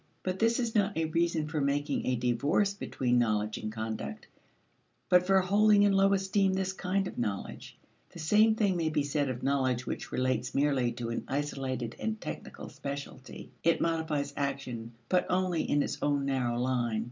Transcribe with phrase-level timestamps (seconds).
[0.23, 4.25] But this is not a reason for making a divorce between knowledge and conduct,
[5.09, 7.77] but for holding in low esteem this kind of knowledge.
[8.09, 12.19] The same thing may be said of knowledge which relates merely to an isolated and
[12.19, 16.99] technical specialty; it modifies action but only in its own narrow line.